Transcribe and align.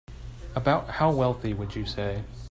About 0.55 0.89
how 0.95 1.11
wealthy 1.11 1.53
would 1.53 1.75
you 1.75 1.85
say? 1.85 2.23